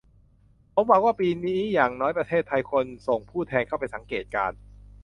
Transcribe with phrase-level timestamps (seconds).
[0.75, 4.57] ผมหวังว่าปีนี้อย่างน้อยประเทศไทยควรส่งผู้แทนเข้าไปสังเกตุการณ์